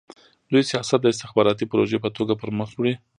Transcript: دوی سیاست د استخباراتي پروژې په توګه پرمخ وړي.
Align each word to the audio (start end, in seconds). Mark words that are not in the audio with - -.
دوی 0.51 0.63
سیاست 0.71 0.99
د 1.01 1.05
استخباراتي 1.13 1.65
پروژې 1.71 1.97
په 2.03 2.09
توګه 2.17 2.33
پرمخ 2.41 2.69
وړي. 2.75 2.93